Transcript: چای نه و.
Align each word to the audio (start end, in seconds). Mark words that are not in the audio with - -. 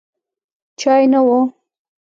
چای 0.79 1.05
نه 1.11 1.19
و. 1.25 1.27